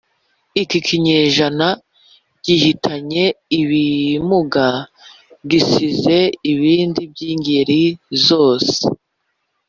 Iki 0.63 0.79
kinyejana 0.87 1.67
Gihitanye 2.45 3.23
ibimuga 3.61 4.67
gisize 5.49 6.17
ibindi 6.51 7.01
by'ingeri 7.11 7.81
zose 8.25 8.77